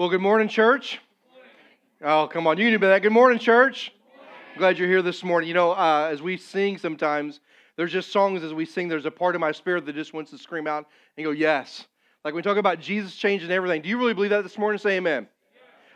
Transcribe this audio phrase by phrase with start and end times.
[0.00, 0.98] Well, good morning, church.
[2.02, 2.56] Oh, come on.
[2.56, 3.02] You do that.
[3.02, 3.92] Good morning, church.
[4.56, 5.46] Glad you're here this morning.
[5.46, 7.40] You know, uh, as we sing sometimes,
[7.76, 10.30] there's just songs as we sing, there's a part of my spirit that just wants
[10.30, 10.86] to scream out
[11.18, 11.84] and go, Yes.
[12.24, 13.82] Like we talk about Jesus changing everything.
[13.82, 14.78] Do you really believe that this morning?
[14.78, 15.28] Say amen.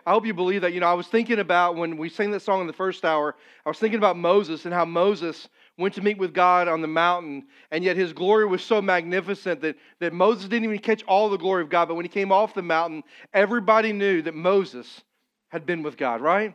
[0.04, 0.74] I hope you believe that.
[0.74, 3.34] You know, I was thinking about when we sang that song in the first hour,
[3.64, 6.88] I was thinking about Moses and how Moses went to meet with God on the
[6.88, 11.28] mountain, and yet his glory was so magnificent that, that Moses didn't even catch all
[11.28, 11.88] the glory of God.
[11.88, 13.02] But when he came off the mountain,
[13.32, 15.02] everybody knew that Moses
[15.48, 16.54] had been with God, right?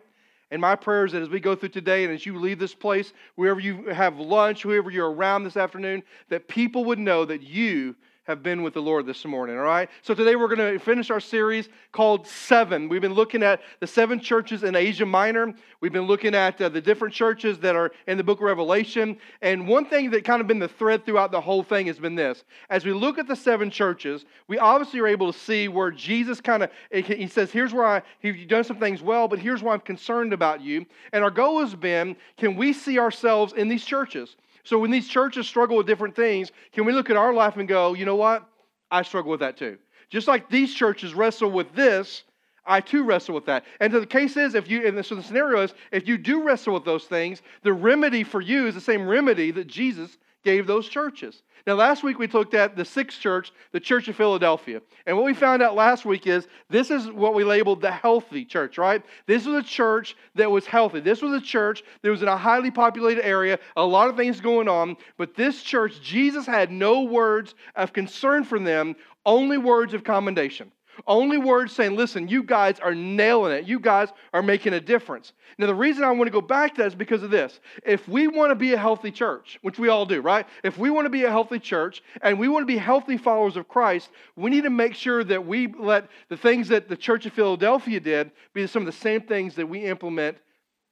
[0.52, 2.73] And my prayer is that as we go through today and as you leave this
[2.73, 7.44] place, wherever you have lunch, whoever you're around this afternoon, that people would know that
[7.44, 7.95] you
[8.30, 9.90] have been with the Lord this morning, all right?
[10.04, 12.88] So today we're going to finish our series called Seven.
[12.88, 15.56] We've been looking at the seven churches in Asia Minor.
[15.82, 19.18] We've been looking at uh, the different churches that are in the book of Revelation.
[19.42, 22.14] And one thing that kind of been the thread throughout the whole thing has been
[22.14, 22.44] this.
[22.70, 26.40] As we look at the seven churches, we obviously are able to see where Jesus
[26.40, 29.73] kind of, he says, here's where I, you've done some things well, but here's why
[29.73, 30.86] I'm concerned about you.
[31.14, 34.36] And our goal has been, can we see ourselves in these churches?
[34.64, 37.68] So when these churches struggle with different things, can we look at our life and
[37.68, 38.48] go, you know what?
[38.92, 39.78] I struggle with that too.
[40.10, 42.24] Just like these churches wrestle with this,
[42.66, 43.66] I too wrestle with that.
[43.80, 46.44] And so the case is, if you, and so the scenario is, if you do
[46.44, 50.68] wrestle with those things, the remedy for you is the same remedy that Jesus gave
[50.68, 51.44] those churches.
[51.68, 54.81] Now, last week we looked at the sixth church, the Church of Philadelphia.
[55.06, 58.46] And what we found out last week is this is what we labeled the healthy
[58.46, 59.04] church, right?
[59.28, 61.00] This was a church that was healthy.
[61.00, 64.40] This was a church that was in a highly populated area, a lot of things
[64.40, 64.96] going on.
[65.18, 70.72] But this church, Jesus had no words of concern for them, only words of commendation.
[71.08, 73.66] Only words saying, listen, you guys are nailing it.
[73.66, 75.33] You guys are making a difference.
[75.58, 77.59] Now, the reason I want to go back to that is because of this.
[77.86, 80.45] If we want to be a healthy church, which we all do, right?
[80.64, 83.58] If we want to be a healthy church and we want to be healthy followers
[83.58, 87.25] of Christ, we need to make sure that we let the things that the Church
[87.25, 90.38] of Philadelphia did be some of the same things that we implement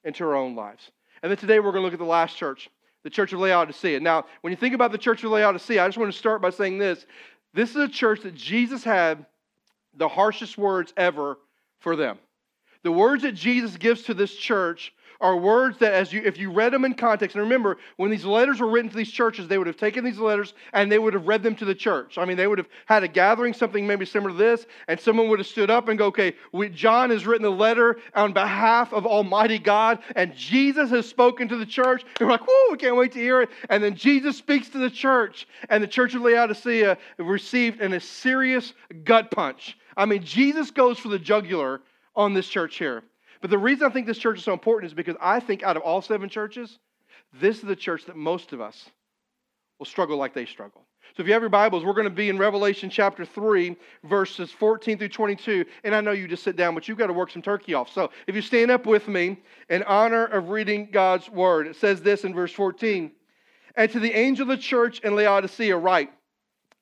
[0.03, 0.91] into our own lives.
[1.21, 2.69] And then today we're going to look at the last church,
[3.03, 3.99] the Church of Laodicea.
[3.99, 6.49] Now, when you think about the Church of Laodicea, I just want to start by
[6.49, 7.05] saying this.
[7.53, 9.25] This is a church that Jesus had
[9.97, 11.37] the harshest words ever
[11.79, 12.17] for them.
[12.83, 16.51] The words that Jesus gives to this church are words that as you if you
[16.51, 19.57] read them in context and remember when these letters were written to these churches they
[19.57, 22.17] would have taken these letters and they would have read them to the church.
[22.17, 25.27] I mean they would have had a gathering something maybe similar to this and someone
[25.29, 28.93] would have stood up and go okay we, john has written a letter on behalf
[28.93, 32.03] of almighty god and jesus has spoken to the church.
[32.19, 33.49] And we're like whoa we can't wait to hear it.
[33.69, 38.73] And then jesus speaks to the church and the church of laodicea received a serious
[39.03, 41.81] gut punch I mean, Jesus goes for the jugular
[42.15, 43.03] on this church here.
[43.41, 45.75] But the reason I think this church is so important is because I think out
[45.75, 46.79] of all seven churches,
[47.33, 48.89] this is the church that most of us
[49.79, 50.85] will struggle like they struggle.
[51.15, 54.51] So if you have your Bibles, we're going to be in Revelation chapter 3, verses
[54.51, 55.65] 14 through 22.
[55.83, 57.91] And I know you just sit down, but you've got to work some turkey off.
[57.91, 59.37] So if you stand up with me
[59.69, 63.11] in honor of reading God's word, it says this in verse 14
[63.75, 66.11] And to the angel of the church in Laodicea, write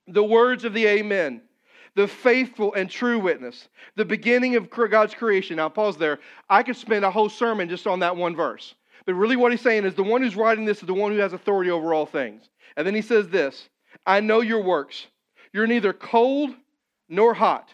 [0.07, 1.41] the words of the Amen
[1.95, 5.57] the faithful and true witness, the beginning of God's creation.
[5.57, 6.19] Now, pause there.
[6.50, 8.75] I could spend a whole sermon just on that one verse.
[9.06, 11.19] But really, what he's saying is the one who's writing this is the one who
[11.19, 12.50] has authority over all things.
[12.75, 13.69] And then he says this
[14.06, 15.07] I know your works.
[15.53, 16.51] You're neither cold
[17.07, 17.73] nor hot.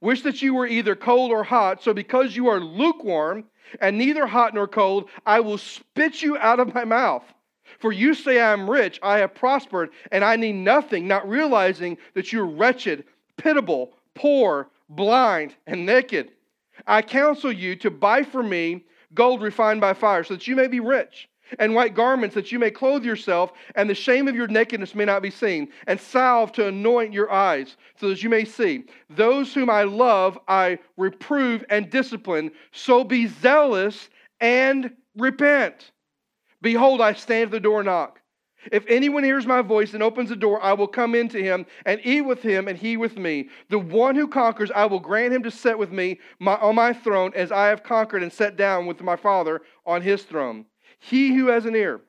[0.00, 1.82] Wish that you were either cold or hot.
[1.82, 3.44] So, because you are lukewarm
[3.80, 7.24] and neither hot nor cold, I will spit you out of my mouth.
[7.80, 11.98] For you say, I am rich, I have prospered, and I need nothing, not realizing
[12.14, 13.04] that you're wretched
[13.38, 16.32] pitiable, poor, blind, and naked.
[16.86, 18.84] I counsel you to buy for me
[19.14, 21.28] gold refined by fire, so that you may be rich,
[21.58, 25.06] and white garments that you may clothe yourself, and the shame of your nakedness may
[25.06, 28.84] not be seen, and salve to anoint your eyes, so that you may see.
[29.08, 34.10] Those whom I love, I reprove and discipline, so be zealous
[34.40, 35.92] and repent.
[36.60, 38.17] Behold, I stand at the door and knock.
[38.72, 42.00] If anyone hears my voice and opens the door, I will come into him and
[42.04, 43.48] eat with him and he with me.
[43.68, 46.92] The one who conquers, I will grant him to sit with me my, on my
[46.92, 50.66] throne as I have conquered and sat down with my Father on his throne.
[50.98, 52.00] He who has an ear,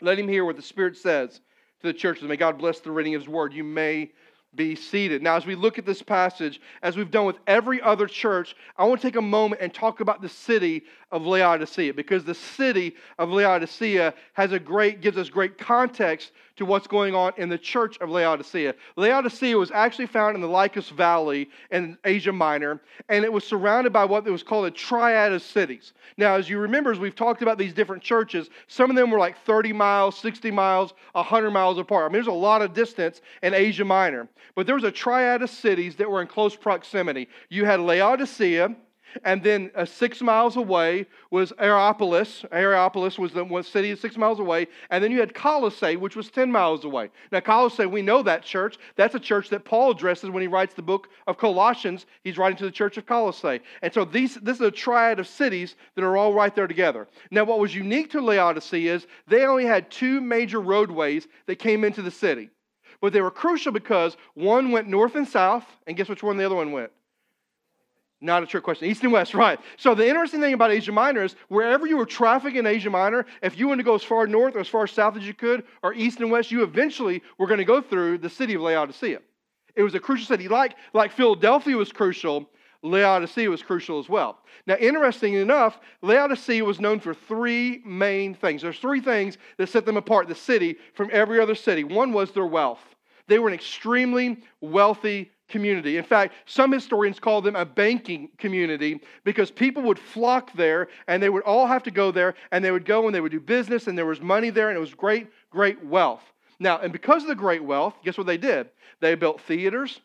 [0.00, 1.40] let him hear what the Spirit says
[1.80, 2.24] to the churches.
[2.24, 3.52] May God bless the reading of his word.
[3.54, 4.12] You may
[4.54, 5.22] be seated.
[5.22, 8.84] Now, as we look at this passage, as we've done with every other church, I
[8.84, 10.82] want to take a moment and talk about the city
[11.12, 16.66] of Laodicea because the city of Laodicea has a great, gives us great context to
[16.66, 18.74] what's going on in the church of Laodicea.
[18.96, 23.92] Laodicea was actually found in the Lycus Valley in Asia Minor, and it was surrounded
[23.92, 25.94] by what was called a triad of cities.
[26.18, 29.18] Now, as you remember, as we've talked about these different churches, some of them were
[29.18, 32.04] like 30 miles, 60 miles, 100 miles apart.
[32.04, 34.28] I mean, there's a lot of distance in Asia Minor.
[34.54, 37.28] But there was a triad of cities that were in close proximity.
[37.48, 38.76] You had Laodicea,
[39.24, 42.44] and then uh, six miles away was Hierapolis.
[42.52, 44.66] Hierapolis was the one city six miles away.
[44.90, 47.10] And then you had Colossae, which was 10 miles away.
[47.32, 48.78] Now, Colossae, we know that church.
[48.96, 52.06] That's a church that Paul addresses when he writes the book of Colossians.
[52.24, 53.60] He's writing to the church of Colossae.
[53.82, 57.08] And so these, this is a triad of cities that are all right there together.
[57.30, 61.84] Now, what was unique to Laodicea is they only had two major roadways that came
[61.84, 62.50] into the city.
[63.00, 66.44] But they were crucial because one went north and south, and guess which one the
[66.44, 66.90] other one went?
[68.20, 68.88] Not a trick question.
[68.88, 69.58] East and West, right.
[69.76, 73.26] So the interesting thing about Asia Minor is wherever you were trafficking in Asia Minor,
[73.42, 75.64] if you wanted to go as far north or as far south as you could,
[75.82, 79.20] or east and west, you eventually were going to go through the city of Laodicea.
[79.74, 80.48] It was a crucial city.
[80.48, 82.50] Like, like Philadelphia was crucial,
[82.82, 84.38] Laodicea was crucial as well.
[84.66, 88.62] Now, interesting enough, Laodicea was known for three main things.
[88.62, 91.84] There's three things that set them apart, the city, from every other city.
[91.84, 92.80] One was their wealth.
[93.26, 95.98] They were an extremely wealthy community.
[95.98, 101.22] In fact, some historians call them a banking community because people would flock there and
[101.22, 103.40] they would all have to go there and they would go and they would do
[103.40, 106.22] business and there was money there and it was great, great wealth.
[106.58, 108.70] Now, and because of the great wealth, guess what they did?
[109.00, 110.00] They built theaters,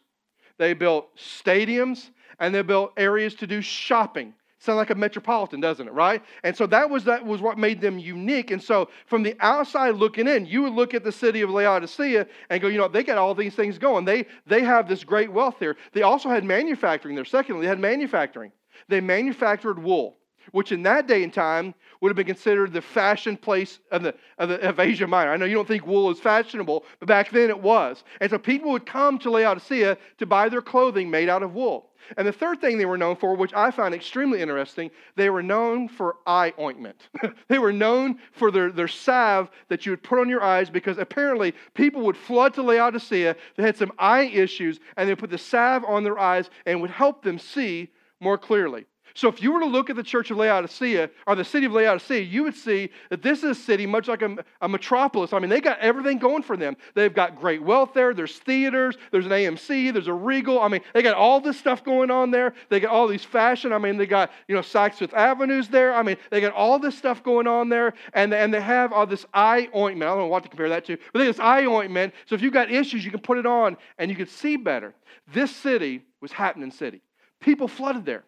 [0.57, 2.09] they built stadiums,
[2.39, 4.33] and they built areas to do shopping.
[4.65, 5.94] Sound like a metropolitan, doesn't it?
[5.94, 6.23] Right?
[6.44, 8.50] And so that was that was what made them unique.
[8.50, 12.25] And so from the outside looking in, you would look at the city of Laodicea
[12.50, 14.06] and go, you know, they got all these things going.
[14.06, 15.77] They they have this great wealth here.
[15.94, 17.25] They also had manufacturing there.
[17.25, 18.51] Secondly, they had manufacturing.
[18.88, 20.17] They manufactured wool,
[20.51, 24.15] which in that day and time would have been considered the fashion place of, the,
[24.39, 25.31] of, the, of Asia Minor.
[25.31, 28.03] I know you don't think wool is fashionable, but back then it was.
[28.19, 31.91] And so people would come to Laodicea to buy their clothing made out of wool.
[32.18, 35.44] And the third thing they were known for, which I found extremely interesting, they were
[35.44, 37.10] known for eye ointment.
[37.48, 40.98] they were known for their, their salve that you would put on your eyes because
[40.98, 43.36] apparently people would flood to Laodicea.
[43.56, 46.81] They had some eye issues and they would put the salve on their eyes and
[46.81, 48.86] would help them see more clearly.
[49.15, 51.71] So if you were to look at the church of Laodicea or the city of
[51.71, 55.31] Laodicea, you would see that this is a city much like a, a, metropolis.
[55.31, 56.75] I mean, they got everything going for them.
[56.95, 58.13] They've got great wealth there.
[58.13, 58.97] There's theaters.
[59.12, 59.94] There's an AMC.
[59.94, 60.62] There's a Regal.
[60.62, 62.56] I mean, they got all this stuff going on there.
[62.69, 63.71] They got all these fashion.
[63.71, 65.94] I mean, they got, you know, Saks Fifth Avenues there.
[65.94, 67.94] I mean, they got all this stuff going on there.
[68.12, 70.09] And, and they have all this eye ointment.
[70.09, 72.13] I don't know what to compare that to, but they have this eye ointment.
[72.25, 74.94] So if you've got issues, you can put it on and you can see better.
[75.31, 77.01] This city was happening city.
[77.39, 78.25] People flooded there.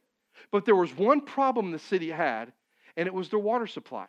[0.52, 2.52] But there was one problem the city had,
[2.96, 4.06] and it was their water supply.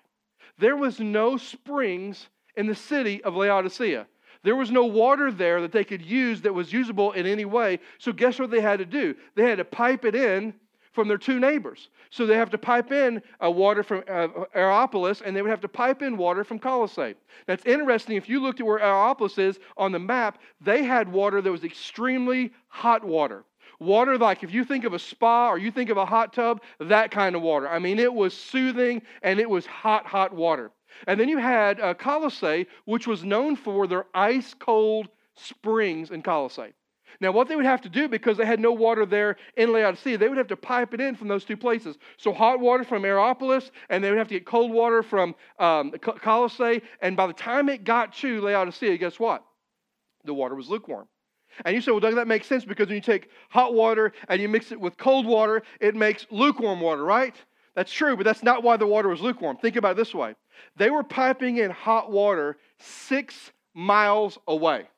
[0.58, 4.06] There was no springs in the city of Laodicea.
[4.42, 7.80] There was no water there that they could use that was usable in any way.
[7.98, 9.14] So, guess what they had to do?
[9.34, 10.54] They had to pipe it in
[10.92, 11.88] from their two neighbors.
[12.10, 15.60] So, they have to pipe in uh, water from uh, Hierapolis, and they would have
[15.62, 17.14] to pipe in water from Colossae.
[17.46, 18.16] That's interesting.
[18.16, 21.64] If you looked at where Hierapolis is on the map, they had water that was
[21.64, 23.44] extremely hot water.
[23.80, 26.62] Water, like if you think of a spa or you think of a hot tub,
[26.80, 27.68] that kind of water.
[27.68, 30.72] I mean, it was soothing and it was hot, hot water.
[31.06, 36.22] And then you had uh, Colossae, which was known for their ice cold springs in
[36.22, 36.74] Colossae.
[37.20, 40.18] Now, what they would have to do, because they had no water there in Laodicea,
[40.18, 41.96] they would have to pipe it in from those two places.
[42.16, 45.90] So, hot water from Hierapolis, and they would have to get cold water from um,
[45.90, 46.82] Colossae.
[47.00, 49.44] And by the time it got to Laodicea, guess what?
[50.24, 51.08] The water was lukewarm.
[51.64, 52.64] And you say, well, doesn't that make sense?
[52.64, 56.26] Because when you take hot water and you mix it with cold water, it makes
[56.30, 57.34] lukewarm water, right?
[57.74, 59.56] That's true, but that's not why the water was lukewarm.
[59.56, 60.34] Think about it this way
[60.76, 64.88] they were piping in hot water six miles away.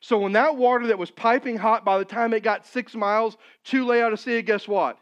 [0.00, 3.36] So when that water that was piping hot, by the time it got six miles
[3.66, 4.98] to Laodicea, guess what?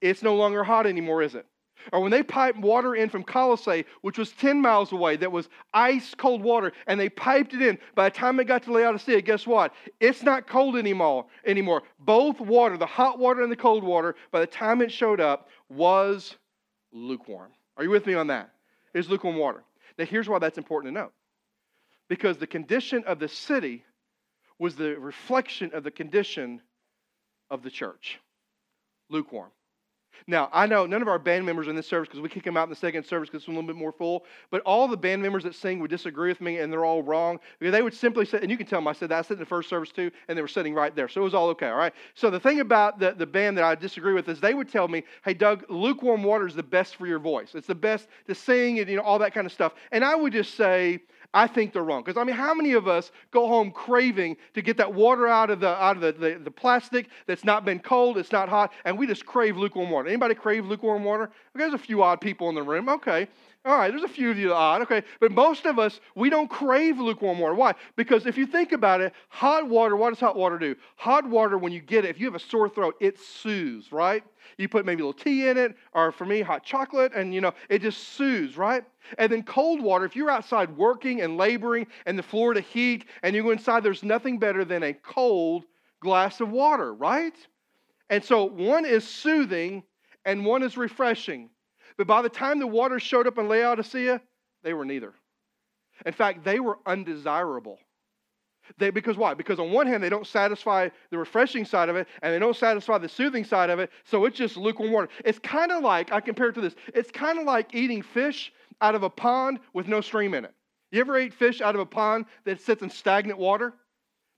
[0.00, 1.44] It's no longer hot anymore, is it?
[1.92, 5.48] Or when they piped water in from Colossae, which was 10 miles away, that was
[5.72, 7.78] ice cold water, and they piped it in.
[7.94, 9.74] By the time it got to Laodicea, guess what?
[10.00, 11.26] It's not cold anymore.
[11.46, 11.82] anymore.
[11.98, 15.48] Both water, the hot water and the cold water, by the time it showed up,
[15.68, 16.36] was
[16.92, 17.52] lukewarm.
[17.76, 18.50] Are you with me on that?
[18.94, 19.64] It's lukewarm water.
[19.98, 21.10] Now, here's why that's important to know.
[22.08, 23.84] Because the condition of the city
[24.58, 26.60] was the reflection of the condition
[27.50, 28.20] of the church
[29.10, 29.50] lukewarm.
[30.26, 32.56] Now, I know none of our band members in this service, because we kick them
[32.56, 34.96] out in the second service because it's a little bit more full, but all the
[34.96, 37.38] band members that sing would disagree with me and they're all wrong.
[37.60, 39.18] They would simply say, and you can tell them I said that.
[39.18, 41.08] I said in the first service too, and they were sitting right there.
[41.08, 41.92] So it was all okay, all right?
[42.14, 44.88] So the thing about the, the band that I disagree with is they would tell
[44.88, 47.54] me, hey, Doug, lukewarm water is the best for your voice.
[47.54, 49.74] It's the best to sing and you know, all that kind of stuff.
[49.92, 51.00] And I would just say,
[51.34, 52.02] I think they're wrong.
[52.02, 55.50] Because I mean, how many of us go home craving to get that water out
[55.50, 58.72] of the out of the, the, the, plastic that's not been cold, it's not hot,
[58.84, 60.08] and we just crave lukewarm water?
[60.08, 61.30] Anybody crave lukewarm water?
[61.54, 62.88] There's a few odd people in the room.
[62.88, 63.28] Okay.
[63.66, 65.98] All right, there's a few of you that are odd, okay, but most of us,
[66.14, 67.54] we don't crave lukewarm water.
[67.54, 67.74] Why?
[67.96, 70.76] Because if you think about it, hot water, what does hot water do?
[70.96, 74.22] Hot water, when you get it, if you have a sore throat, it soothes, right?
[74.58, 77.40] You put maybe a little tea in it, or for me, hot chocolate, and you
[77.40, 78.84] know, it just soothes, right?
[79.16, 83.34] And then cold water, if you're outside working and laboring and the Florida heat, and
[83.34, 85.64] you go inside, there's nothing better than a cold
[86.00, 87.34] glass of water, right?
[88.10, 89.84] And so one is soothing
[90.24, 91.50] and one is refreshing.
[91.96, 94.20] But by the time the water showed up in Laodicea,
[94.62, 95.14] they were neither.
[96.04, 97.78] In fact, they were undesirable.
[98.78, 99.34] They, because why?
[99.34, 102.56] Because on one hand, they don't satisfy the refreshing side of it, and they don't
[102.56, 105.08] satisfy the soothing side of it, so it's just lukewarm water.
[105.24, 108.52] It's kind of like, I compare it to this, it's kind of like eating fish
[108.80, 110.54] out of a pond with no stream in it.
[110.90, 113.74] You ever ate fish out of a pond that sits in stagnant water?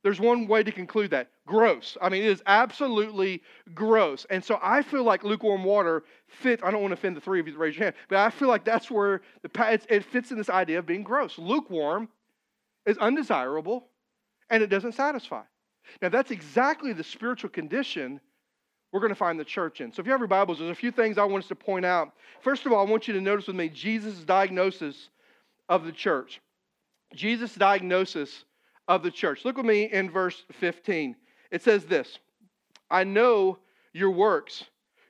[0.07, 1.97] There's one way to conclude that gross.
[2.01, 3.43] I mean, it is absolutely
[3.75, 4.25] gross.
[4.31, 6.63] And so I feel like lukewarm water fits.
[6.65, 8.47] I don't want to offend the three of you raise your hand, but I feel
[8.47, 11.37] like that's where the, it fits in this idea of being gross.
[11.39, 12.09] Lukewarm
[12.87, 13.89] is undesirable
[14.49, 15.43] and it doesn't satisfy.
[16.01, 18.21] Now, that's exactly the spiritual condition
[18.93, 19.93] we're going to find the church in.
[19.93, 21.85] So, if you have your Bibles, there's a few things I want us to point
[21.85, 22.13] out.
[22.43, 25.09] First of all, I want you to notice with me Jesus' diagnosis
[25.69, 26.41] of the church.
[27.13, 28.45] Jesus' diagnosis
[28.89, 29.45] of the church.
[29.45, 31.17] Look with me in verse 15.
[31.51, 32.19] It says this
[32.91, 33.59] I know
[33.93, 34.65] your works.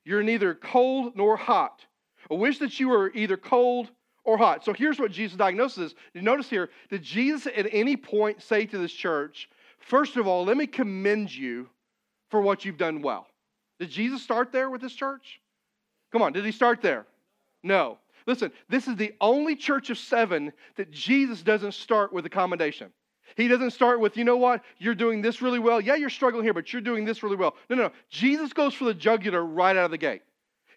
[0.05, 1.85] You're neither cold nor hot.
[2.31, 3.91] I wish that you were either cold
[4.25, 4.65] or hot.
[4.65, 5.95] So here's what Jesus' diagnosis is.
[6.15, 10.45] You notice here, did Jesus at any point say to this church, first of all,
[10.45, 11.69] let me commend you
[12.31, 13.27] for what you've done well?
[13.79, 15.41] Did Jesus start there with this church?
[16.13, 17.07] Come on, did he start there?
[17.63, 17.99] No.
[18.27, 22.93] Listen, this is the only church of seven that Jesus doesn't start with a commendation.
[23.37, 25.81] He doesn't start with, you know what, you're doing this really well.
[25.81, 27.57] Yeah, you're struggling here, but you're doing this really well.
[27.69, 27.93] No, no, no.
[28.09, 30.23] Jesus goes for the jugular right out of the gate.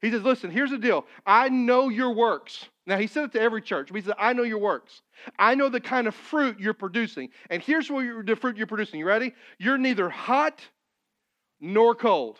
[0.02, 1.06] He says, listen, here's the deal.
[1.26, 2.70] I know your works.
[2.86, 5.02] Now, he said it to every church, he said, I know your works.
[5.38, 7.30] I know the kind of fruit you're producing.
[7.50, 9.00] And here's what you're, the fruit you're producing.
[9.00, 9.34] You ready?
[9.60, 10.62] You're neither hot
[11.60, 12.40] nor cold.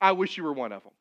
[0.00, 0.92] I wish you were one of them.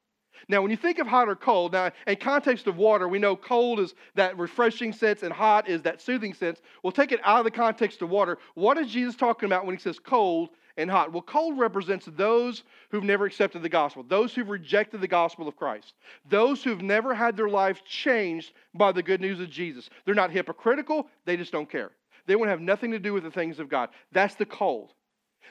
[0.48, 3.36] Now, when you think of hot or cold, now in context of water, we know
[3.36, 6.62] cold is that refreshing sense and hot is that soothing sense.
[6.84, 8.38] We'll take it out of the context of water.
[8.54, 11.12] What is Jesus talking about when he says cold and hot?
[11.12, 15.56] Well, cold represents those who've never accepted the gospel, those who've rejected the gospel of
[15.56, 15.94] Christ,
[16.30, 19.90] those who've never had their life changed by the good news of Jesus.
[20.06, 21.92] They're not hypocritical, they just don't care.
[22.28, 23.90] They want to have nothing to do with the things of God.
[24.12, 24.95] That's the cold.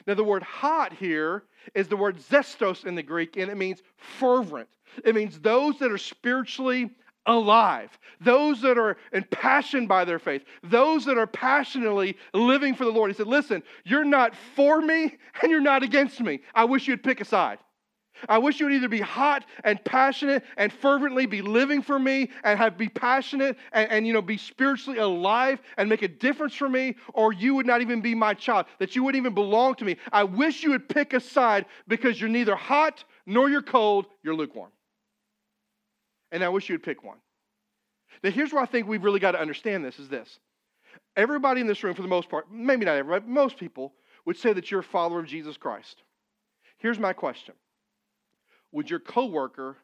[0.07, 3.81] Now, the word hot here is the word zestos in the Greek, and it means
[3.97, 4.69] fervent.
[5.03, 6.91] It means those that are spiritually
[7.25, 12.91] alive, those that are impassioned by their faith, those that are passionately living for the
[12.91, 13.09] Lord.
[13.09, 16.41] He said, Listen, you're not for me and you're not against me.
[16.53, 17.59] I wish you'd pick a side.
[18.29, 22.29] I wish you would either be hot and passionate and fervently be living for me
[22.43, 26.55] and have be passionate and, and, you know be spiritually alive and make a difference
[26.55, 29.75] for me, or you would not even be my child, that you wouldn't even belong
[29.75, 29.97] to me.
[30.11, 34.35] I wish you would pick a side because you're neither hot nor you're cold, you're
[34.35, 34.71] lukewarm.
[36.31, 37.17] And I wish you would pick one.
[38.23, 40.39] Now here's where I think we've really got to understand this is this.
[41.15, 43.93] Everybody in this room, for the most part, maybe not everybody, most people
[44.25, 46.01] would say that you're a follower of Jesus Christ.
[46.77, 47.53] Here's my question
[48.75, 49.77] would your coworker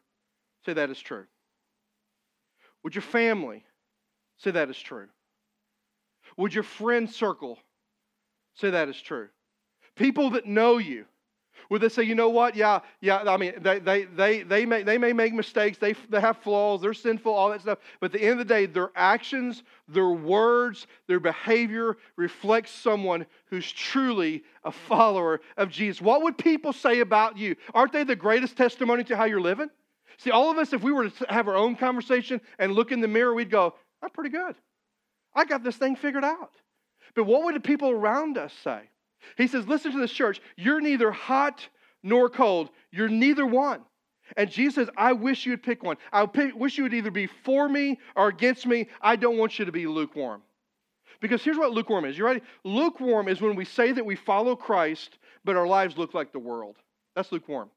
[0.66, 1.24] say that is true?
[2.84, 3.64] Would your family
[4.36, 5.08] say that is true?
[6.36, 7.58] Would your friend circle
[8.54, 9.28] say that is true?
[9.96, 11.06] People that know you,
[11.72, 12.54] would they say, you know what?
[12.54, 16.20] Yeah, yeah, I mean, they, they, they, they, may, they may make mistakes, they, they
[16.20, 17.78] have flaws, they're sinful, all that stuff.
[17.98, 23.24] But at the end of the day, their actions, their words, their behavior reflects someone
[23.46, 26.02] who's truly a follower of Jesus.
[26.02, 27.56] What would people say about you?
[27.72, 29.70] Aren't they the greatest testimony to how you're living?
[30.18, 33.00] See, all of us, if we were to have our own conversation and look in
[33.00, 34.56] the mirror, we'd go, I'm pretty good.
[35.34, 36.52] I got this thing figured out.
[37.14, 38.90] But what would the people around us say?
[39.36, 40.40] He says, Listen to this church.
[40.56, 41.66] You're neither hot
[42.02, 42.70] nor cold.
[42.90, 43.82] You're neither one.
[44.36, 45.96] And Jesus says, I wish you would pick one.
[46.12, 46.24] I
[46.54, 48.88] wish you would either be for me or against me.
[49.00, 50.42] I don't want you to be lukewarm.
[51.20, 52.16] Because here's what lukewarm is.
[52.16, 52.40] You ready?
[52.64, 56.38] Lukewarm is when we say that we follow Christ, but our lives look like the
[56.38, 56.76] world.
[57.14, 57.70] That's lukewarm.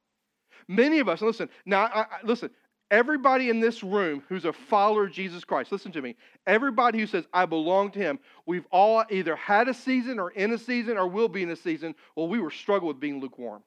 [0.67, 2.49] Many of us, listen, now, I, I, listen,
[2.92, 6.15] Everybody in this room who's a follower of Jesus Christ, listen to me.
[6.46, 10.54] Everybody who says, I belong to him, we've all either had a season or in
[10.54, 11.96] a season or will be in a season.
[12.15, 13.63] Well, we were struggling with being lukewarm.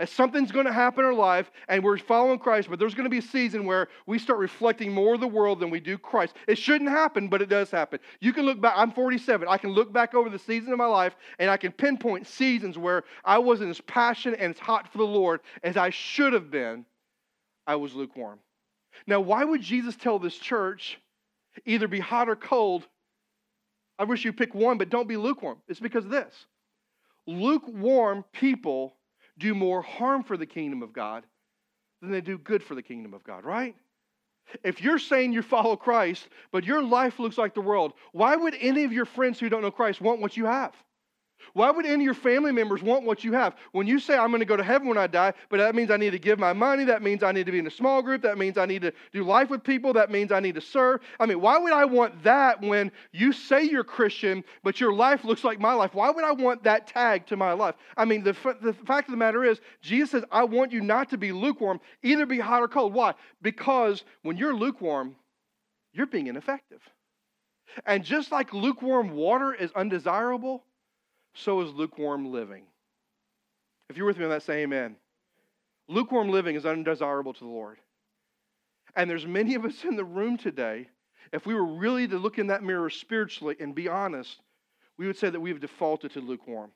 [0.00, 3.04] As something's going to happen in our life and we're following Christ, but there's going
[3.04, 5.96] to be a season where we start reflecting more of the world than we do
[5.96, 6.34] Christ.
[6.48, 8.00] It shouldn't happen, but it does happen.
[8.18, 9.46] You can look back, I'm 47.
[9.48, 12.76] I can look back over the season of my life and I can pinpoint seasons
[12.76, 16.50] where I wasn't as passionate and as hot for the Lord as I should have
[16.50, 16.84] been.
[17.66, 18.38] I was lukewarm.
[19.06, 20.98] Now, why would Jesus tell this church
[21.64, 22.86] either be hot or cold?
[23.98, 25.58] I wish you pick one, but don't be lukewarm.
[25.68, 26.34] It's because of this.
[27.26, 28.94] Lukewarm people
[29.38, 31.24] do more harm for the kingdom of God
[32.00, 33.74] than they do good for the kingdom of God, right?
[34.62, 38.54] If you're saying you follow Christ, but your life looks like the world, why would
[38.60, 40.74] any of your friends who don't know Christ want what you have?
[41.52, 43.54] Why would any of your family members want what you have?
[43.72, 45.90] When you say, I'm going to go to heaven when I die, but that means
[45.90, 48.02] I need to give my money, that means I need to be in a small
[48.02, 50.60] group, that means I need to do life with people, that means I need to
[50.60, 51.00] serve.
[51.18, 55.24] I mean, why would I want that when you say you're Christian, but your life
[55.24, 55.94] looks like my life?
[55.94, 57.76] Why would I want that tag to my life?
[57.96, 61.10] I mean, the, the fact of the matter is, Jesus says, I want you not
[61.10, 62.92] to be lukewarm, either be hot or cold.
[62.92, 63.14] Why?
[63.40, 65.16] Because when you're lukewarm,
[65.92, 66.82] you're being ineffective.
[67.84, 70.64] And just like lukewarm water is undesirable,
[71.36, 72.64] so is lukewarm living.
[73.88, 74.96] If you're with me on that, say amen.
[75.88, 77.78] Lukewarm living is undesirable to the Lord.
[78.96, 80.88] And there's many of us in the room today,
[81.32, 84.40] if we were really to look in that mirror spiritually and be honest,
[84.96, 86.70] we would say that we've defaulted to lukewarm.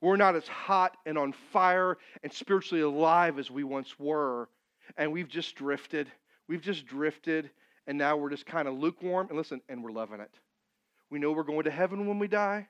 [0.00, 4.48] We're not as hot and on fire and spiritually alive as we once were.
[4.96, 6.10] And we've just drifted.
[6.48, 7.50] We've just drifted.
[7.86, 9.28] And now we're just kind of lukewarm.
[9.28, 10.30] And listen, and we're loving it.
[11.10, 12.68] We know we're going to heaven when we die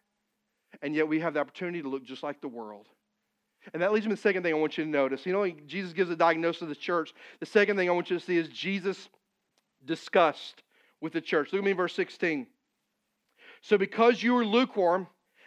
[0.82, 2.88] and yet we have the opportunity to look just like the world.
[3.72, 5.24] And that leads me to the second thing I want you to notice.
[5.24, 7.14] You know, Jesus gives a diagnosis of the church.
[7.40, 9.08] The second thing I want you to see is Jesus
[9.84, 10.62] discussed
[11.00, 11.52] with the church.
[11.52, 12.46] Look at me in verse 16.
[13.62, 15.06] So because you are lukewarm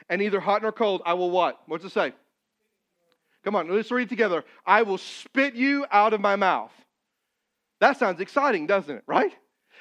[0.10, 1.60] and neither hot nor cold, I will what?
[1.67, 2.13] What's it say?
[3.43, 4.43] Come on, let's read it together.
[4.65, 6.72] I will spit you out of my mouth.
[7.79, 9.03] That sounds exciting, doesn't it?
[9.05, 9.31] Right?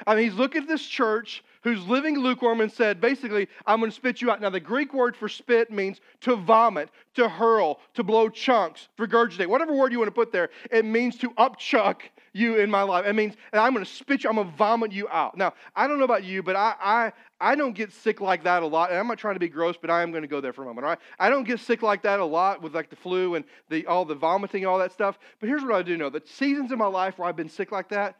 [0.06, 3.90] I mean, he's looking at this church who's living lukewarm and said, basically, I'm going
[3.90, 4.40] to spit you out.
[4.40, 9.48] Now, the Greek word for spit means to vomit, to hurl, to blow chunks, regurgitate,
[9.48, 10.50] whatever word you want to put there.
[10.70, 13.04] It means to upchuck you in my life.
[13.04, 15.36] It means, I'm going to spit you, I'm going to vomit you out.
[15.36, 18.62] Now, I don't know about you, but I, I, I don't get sick like that
[18.62, 18.90] a lot.
[18.90, 20.62] And I'm not trying to be gross, but I am going to go there for
[20.62, 21.00] a moment, all right?
[21.18, 24.04] I don't get sick like that a lot with like the flu and the, all
[24.04, 25.18] the vomiting, all that stuff.
[25.40, 27.72] But here's what I do know the seasons in my life where I've been sick
[27.72, 28.16] like that,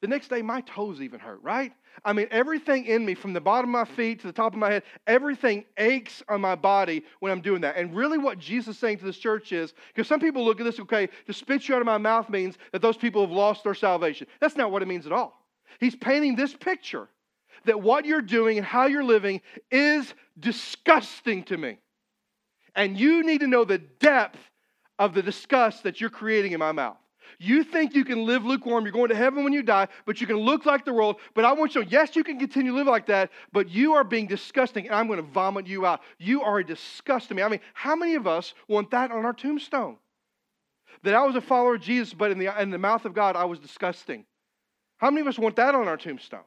[0.00, 1.72] the next day my toes even hurt, right?
[2.04, 4.58] I mean, everything in me, from the bottom of my feet to the top of
[4.58, 7.76] my head, everything aches on my body when I'm doing that.
[7.76, 10.64] And really, what Jesus is saying to this church is because some people look at
[10.64, 13.64] this, okay, to spit you out of my mouth means that those people have lost
[13.64, 14.26] their salvation.
[14.40, 15.44] That's not what it means at all.
[15.78, 17.08] He's painting this picture
[17.66, 21.78] that what you're doing and how you're living is disgusting to me.
[22.74, 24.38] And you need to know the depth
[24.98, 26.96] of the disgust that you're creating in my mouth.
[27.38, 30.26] You think you can live lukewarm, you're going to heaven when you die, but you
[30.26, 31.16] can look like the world.
[31.34, 33.94] But I want you to yes, you can continue to live like that, but you
[33.94, 36.00] are being disgusting, and I'm going to vomit you out.
[36.18, 37.42] You are a disgust to me.
[37.42, 39.96] I mean, how many of us want that on our tombstone?
[41.02, 43.36] That I was a follower of Jesus, but in the, in the mouth of God,
[43.36, 44.24] I was disgusting.
[44.98, 46.44] How many of us want that on our tombstone?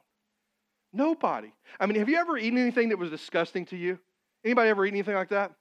[0.91, 1.51] Nobody.
[1.79, 3.97] I mean, have you ever eaten anything that was disgusting to you?
[4.45, 5.51] Anybody ever eat anything like that?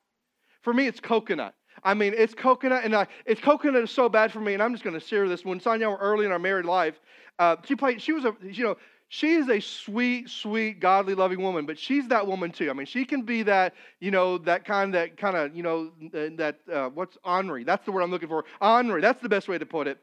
[0.61, 1.55] For me, it's coconut.
[1.85, 4.55] I mean, it's coconut, and I, it's coconut is so bad for me.
[4.55, 5.45] And I'm just going to share this.
[5.45, 7.01] When Sonia were early in our married life,
[7.39, 8.01] uh, she played.
[8.01, 8.77] She was a, you know,
[9.09, 11.67] she is a sweet, sweet, godly, loving woman.
[11.67, 12.71] But she's that woman too.
[12.71, 15.91] I mean, she can be that, you know, that kind, that kind of, you know,
[16.13, 17.65] that uh, what's ornery.
[17.65, 18.45] That's the word I'm looking for.
[18.61, 19.01] Ornery.
[19.01, 19.99] That's the best way to put it.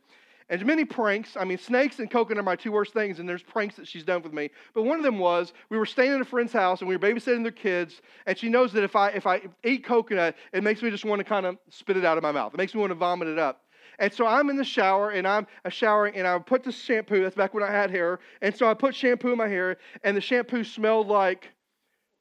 [0.50, 1.38] And many pranks.
[1.40, 4.04] I mean, snakes and coconut are my two worst things, and there's pranks that she's
[4.04, 4.50] done with me.
[4.74, 7.08] But one of them was we were staying at a friend's house and we were
[7.08, 10.82] babysitting their kids, and she knows that if I if I eat coconut, it makes
[10.82, 12.54] me just want to kind of spit it out of my mouth.
[12.54, 13.62] It makes me want to vomit it up.
[14.00, 17.22] And so I'm in the shower and I'm showering and I put the shampoo.
[17.22, 18.20] That's back when I had hair.
[18.42, 21.50] And so I put shampoo in my hair, and the shampoo smelled like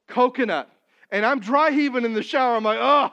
[0.09, 0.71] coconut.
[1.11, 2.57] And I'm dry heaving in the shower.
[2.57, 3.11] I'm like, oh,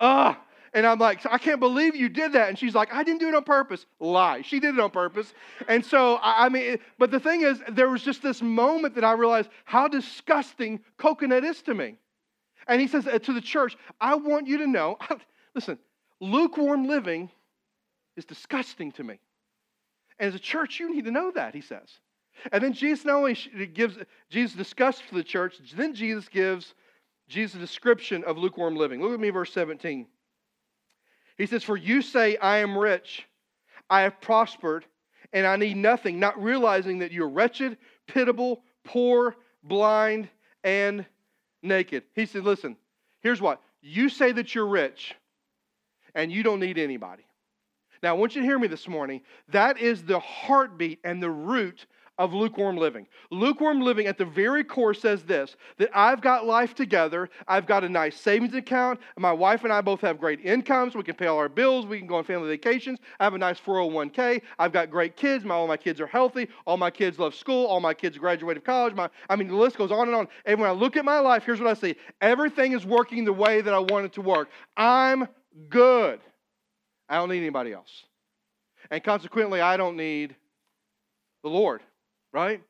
[0.00, 0.36] oh.
[0.72, 2.48] And I'm like, I can't believe you did that.
[2.48, 3.86] And she's like, I didn't do it on purpose.
[3.98, 4.42] Lie.
[4.42, 5.34] She did it on purpose.
[5.66, 9.12] And so, I mean, but the thing is, there was just this moment that I
[9.12, 11.96] realized how disgusting coconut is to me.
[12.68, 14.96] And he says uh, to the church, I want you to know,
[15.54, 15.78] listen,
[16.20, 17.30] lukewarm living
[18.16, 19.18] is disgusting to me.
[20.20, 21.88] And as a church, you need to know that, he says.
[22.52, 23.34] And then Jesus not only
[23.74, 26.74] gives, Jesus discussed for the church, then Jesus gives
[27.28, 29.02] Jesus description of lukewarm living.
[29.02, 30.06] Look at me, verse 17.
[31.40, 33.26] He says, For you say, I am rich,
[33.88, 34.84] I have prospered,
[35.32, 40.28] and I need nothing, not realizing that you're wretched, pitiable, poor, blind,
[40.64, 41.06] and
[41.62, 42.02] naked.
[42.14, 42.76] He said, Listen,
[43.22, 43.62] here's what.
[43.80, 45.14] You say that you're rich,
[46.14, 47.24] and you don't need anybody.
[48.02, 49.22] Now, I want you to hear me this morning.
[49.48, 51.86] That is the heartbeat and the root
[52.20, 53.06] of lukewarm living.
[53.30, 57.82] Lukewarm living at the very core says this that I've got life together, I've got
[57.82, 61.28] a nice savings account, my wife and I both have great incomes, we can pay
[61.28, 64.70] all our bills, we can go on family vacations, I have a nice 401k, I've
[64.70, 67.80] got great kids, my, all my kids are healthy, all my kids love school, all
[67.80, 70.28] my kids graduated college, my, I mean, the list goes on and on.
[70.44, 73.32] And when I look at my life, here's what I see everything is working the
[73.32, 74.50] way that I want it to work.
[74.76, 75.26] I'm
[75.70, 76.20] good.
[77.08, 78.04] I don't need anybody else.
[78.90, 80.36] And consequently, I don't need
[81.42, 81.80] the Lord
[82.32, 82.62] right?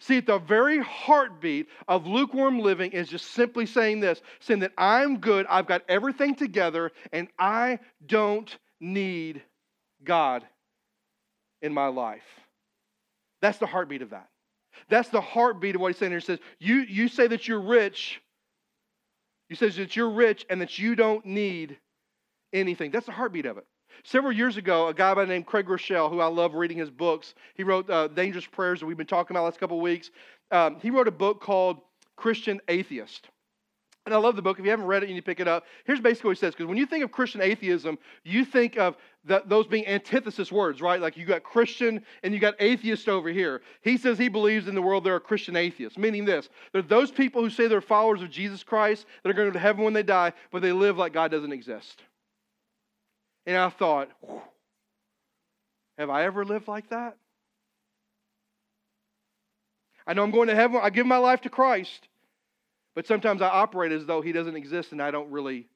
[0.00, 5.18] See, the very heartbeat of lukewarm living is just simply saying this saying that I'm
[5.18, 9.42] good, I've got everything together, and I don't need
[10.04, 10.44] God
[11.62, 12.22] in my life.
[13.40, 14.28] That's the heartbeat of that.
[14.88, 16.20] That's the heartbeat of what he's saying here.
[16.20, 18.20] He says, you, you say that you're rich.
[19.48, 21.78] You says that you're rich and that you don't need
[22.52, 22.90] anything.
[22.90, 23.66] That's the heartbeat of it.
[24.04, 26.90] Several years ago, a guy by the name Craig Groeschel, who I love reading his
[26.90, 30.10] books, he wrote uh, Dangerous Prayers that we've been talking about last couple of weeks.
[30.50, 31.80] Um, he wrote a book called
[32.16, 33.28] Christian Atheist.
[34.08, 34.58] And I love the book.
[34.58, 35.66] If you haven't read it, you need to pick it up.
[35.84, 36.54] Here's basically what he says.
[36.54, 40.80] Because when you think of Christian atheism, you think of the, those being antithesis words,
[40.80, 40.98] right?
[40.98, 43.60] Like you got Christian and you got atheist over here.
[43.82, 46.48] He says he believes in the world there are Christian atheists, meaning this.
[46.72, 49.84] They're those people who say they're followers of Jesus Christ that are going to heaven
[49.84, 52.02] when they die, but they live like God doesn't exist.
[53.48, 54.10] And I thought,
[55.96, 57.16] have I ever lived like that?
[60.06, 60.78] I know I'm going to heaven.
[60.82, 62.08] I give my life to Christ.
[62.94, 65.66] But sometimes I operate as though he doesn't exist and I don't really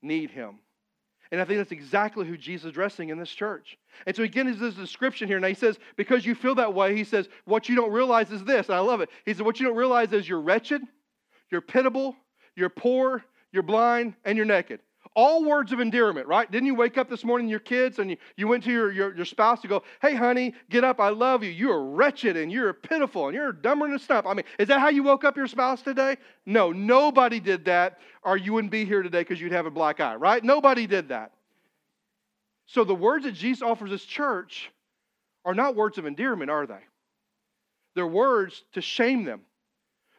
[0.00, 0.60] need him.
[1.30, 3.76] And I think that's exactly who Jesus is addressing in this church.
[4.06, 5.38] And so again, there's this description here.
[5.38, 8.44] Now he says, because you feel that way, he says, what you don't realize is
[8.44, 8.68] this.
[8.68, 9.10] And I love it.
[9.26, 10.80] He said, what you don't realize is you're wretched,
[11.50, 12.16] you're pitiable,
[12.56, 13.22] you're poor,
[13.52, 14.80] you're blind, and you're naked.
[15.14, 16.50] All words of endearment, right?
[16.50, 19.16] Didn't you wake up this morning, your kids, and you, you went to your, your,
[19.16, 21.50] your spouse to go, hey, honey, get up, I love you.
[21.50, 24.26] You are wretched and you're pitiful and you're dumber than a stump.
[24.26, 26.16] I mean, is that how you woke up your spouse today?
[26.46, 30.00] No, nobody did that, or you wouldn't be here today because you'd have a black
[30.00, 30.42] eye, right?
[30.42, 31.32] Nobody did that.
[32.66, 34.70] So the words that Jesus offers his church
[35.44, 36.80] are not words of endearment, are they?
[37.94, 39.40] They're words to shame them.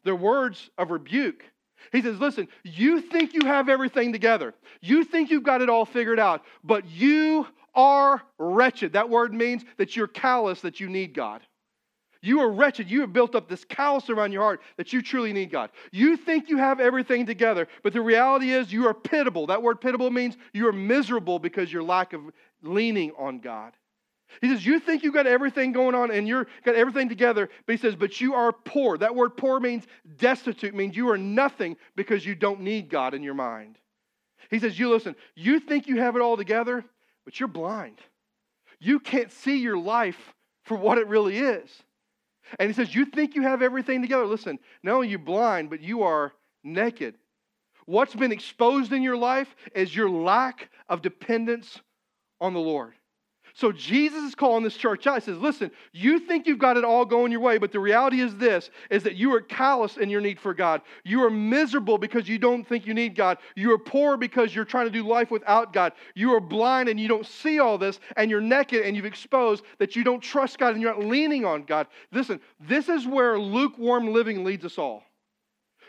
[0.04, 1.44] They're words of rebuke.
[1.92, 4.54] He says, Listen, you think you have everything together.
[4.82, 8.94] You think you've got it all figured out, but you are wretched.
[8.94, 11.42] That word means that you're callous, that you need God.
[12.22, 12.92] You are wretched.
[12.92, 15.70] You have built up this callous around your heart that you truly need God.
[15.92, 19.48] You think you have everything together, but the reality is you are pitiable.
[19.48, 22.22] That word pitiable means you are miserable because your lack of
[22.62, 23.72] leaning on God.
[24.42, 27.74] He says, You think you got everything going on and you're got everything together, but
[27.74, 28.98] he says, But you are poor.
[28.98, 29.86] That word poor means
[30.18, 33.78] destitute, means you are nothing because you don't need God in your mind.
[34.50, 36.86] He says, You listen, you think you have it all together,
[37.26, 38.00] but you're blind.
[38.80, 41.70] You can't see your life for what it really is.
[42.58, 44.26] And he says, You think you have everything together.
[44.26, 47.16] Listen, not only are you blind, but you are naked.
[47.86, 51.80] What's been exposed in your life is your lack of dependence
[52.40, 52.94] on the Lord.
[53.54, 55.16] So Jesus is calling this church out.
[55.16, 58.22] He says, listen, you think you've got it all going your way, but the reality
[58.22, 60.82] is this, is that you are callous in your need for God.
[61.04, 63.38] You are miserable because you don't think you need God.
[63.56, 65.94] You are poor because you're trying to do life without God.
[66.16, 69.64] You are blind and you don't see all this, and you're naked and you've exposed
[69.78, 71.88] that you don't trust God and you're not leaning on God.
[72.12, 75.04] Listen, this is where lukewarm living leads us all.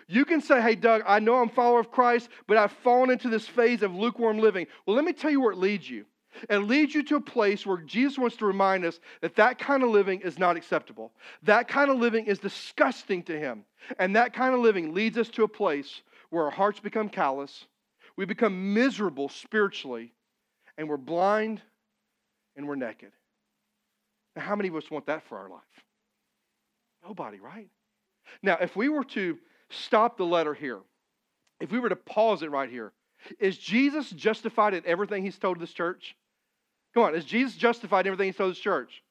[0.09, 3.11] You can say, hey, Doug, I know I'm a follower of Christ, but I've fallen
[3.11, 4.67] into this phase of lukewarm living.
[4.85, 6.05] Well, let me tell you where it leads you.
[6.49, 9.83] It leads you to a place where Jesus wants to remind us that that kind
[9.83, 11.13] of living is not acceptable.
[11.43, 13.65] That kind of living is disgusting to him.
[13.99, 17.67] And that kind of living leads us to a place where our hearts become callous,
[18.17, 20.13] we become miserable spiritually,
[20.79, 21.61] and we're blind
[22.57, 23.13] and we're naked.
[24.37, 25.61] Now, how many of us want that for our life?
[27.05, 27.69] Nobody, right?
[28.43, 29.39] Now, if we were to
[29.71, 30.81] stop the letter here,
[31.61, 32.93] if we were to pause it right here,
[33.39, 36.17] is Jesus justified in everything he's told this church?
[36.95, 39.03] Come on, is Jesus justified in everything he's told this church?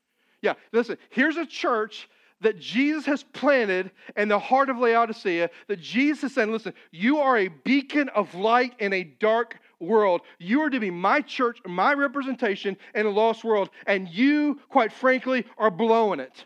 [0.41, 2.10] Yeah, listen, here's a church
[2.41, 7.19] that Jesus has planted in the heart of Laodicea that Jesus is saying, listen, you
[7.19, 10.22] are a beacon of light in a dark world.
[10.38, 14.93] You are to be my church, my representation in a lost world, and you, quite
[14.93, 16.45] frankly, are blowing it.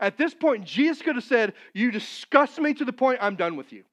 [0.00, 3.56] At this point, Jesus could have said, You disgust me to the point I'm done
[3.56, 3.84] with you.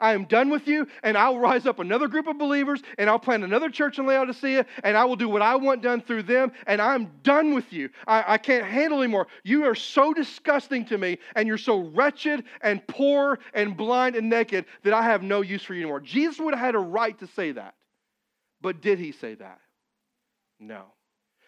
[0.00, 3.18] I am done with you, and I'll rise up another group of believers, and I'll
[3.18, 6.52] plant another church in Laodicea, and I will do what I want done through them,
[6.66, 7.90] and I'm done with you.
[8.06, 9.26] I, I can't handle anymore.
[9.44, 14.28] You are so disgusting to me, and you're so wretched and poor and blind and
[14.28, 16.00] naked that I have no use for you anymore.
[16.00, 17.74] Jesus would have had a right to say that.
[18.60, 19.58] But did he say that?
[20.60, 20.84] No.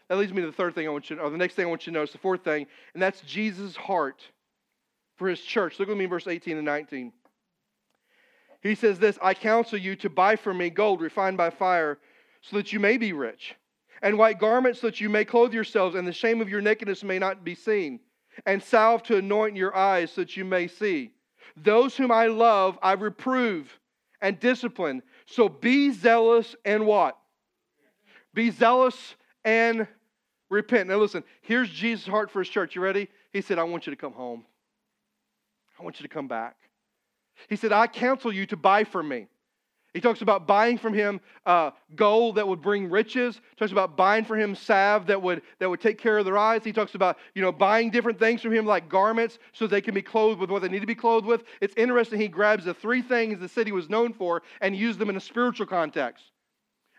[0.08, 1.64] That leads me to the third thing I want you to, or the next thing
[1.64, 4.22] I want you to notice, the fourth thing, and that's Jesus' heart
[5.16, 5.78] for his church.
[5.78, 7.12] Look with me in verse 18 and 19.
[8.64, 11.98] He says this I counsel you to buy from me gold refined by fire,
[12.40, 13.54] so that you may be rich,
[14.02, 17.04] and white garments, so that you may clothe yourselves, and the shame of your nakedness
[17.04, 18.00] may not be seen,
[18.46, 21.12] and salve to anoint your eyes, so that you may see.
[21.56, 23.70] Those whom I love, I reprove
[24.20, 25.02] and discipline.
[25.26, 27.18] So be zealous and what?
[28.32, 29.86] Be zealous and
[30.48, 30.88] repent.
[30.88, 32.74] Now, listen, here's Jesus' heart for his church.
[32.74, 33.08] You ready?
[33.32, 34.44] He said, I want you to come home.
[35.78, 36.56] I want you to come back.
[37.48, 39.26] He said, I counsel you to buy from me.
[39.94, 43.36] He talks about buying from him uh, gold that would bring riches.
[43.36, 46.36] He talks about buying from him salve that would, that would take care of their
[46.36, 46.64] eyes.
[46.64, 49.94] He talks about you know, buying different things from him like garments so they can
[49.94, 51.44] be clothed with what they need to be clothed with.
[51.60, 52.20] It's interesting.
[52.20, 55.20] He grabs the three things the city was known for and used them in a
[55.20, 56.24] spiritual context.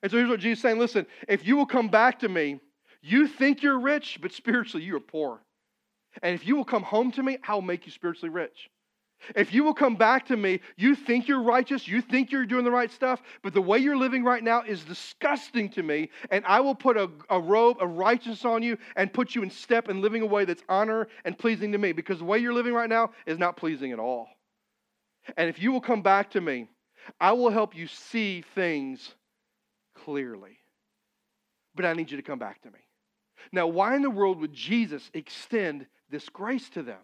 [0.02, 2.62] And so here's what Jesus is saying listen, if you will come back to me,
[3.02, 5.42] you think you're rich, but spiritually you are poor.
[6.24, 8.70] And if you will come home to me, I'll make you spiritually rich.
[9.36, 12.64] If you will come back to me, you think you're righteous, you think you're doing
[12.64, 16.44] the right stuff, but the way you're living right now is disgusting to me, and
[16.46, 19.88] I will put a, a robe of righteousness on you and put you in step
[19.88, 22.74] and living a way that's honor and pleasing to me, because the way you're living
[22.74, 24.28] right now is not pleasing at all.
[25.38, 26.68] And if you will come back to me,
[27.20, 29.16] I will help you see things
[29.96, 30.58] clearly.
[31.76, 32.80] But I need you to come back to me.
[33.52, 37.00] Now, why in the world would Jesus extend this grace to them?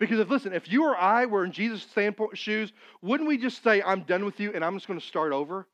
[0.00, 1.86] Because if, listen, if you or I were in Jesus'
[2.32, 5.32] shoes, wouldn't we just say, I'm done with you and I'm just going to start
[5.32, 5.68] over?